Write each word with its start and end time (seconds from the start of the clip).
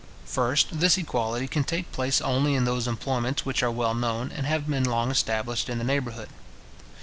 First, 0.25 0.79
this 0.79 0.97
equality 0.97 1.47
can 1.47 1.63
take 1.63 1.91
place 1.91 2.21
only 2.21 2.55
in 2.55 2.65
those 2.65 2.87
employments 2.87 3.45
which 3.45 3.61
are 3.61 3.69
well 3.69 3.93
known, 3.93 4.31
and 4.31 4.47
have 4.47 4.67
been 4.67 4.83
long 4.83 5.11
established 5.11 5.69
in 5.69 5.77
the 5.77 5.83
neighbourhood. 5.83 6.29